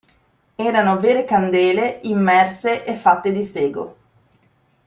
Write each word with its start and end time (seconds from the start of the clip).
Erano 0.55 0.97
vere 0.99 1.25
candele 1.25 1.99
immerse 2.05 2.83
e 2.85 2.95
fatte 2.95 3.31
di 3.31 3.43
sego. 3.43 3.95